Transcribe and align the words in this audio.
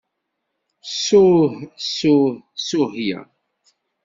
Ssuh, 0.91 1.51
ssuh 1.85 2.29
ssuhya. 2.65 3.19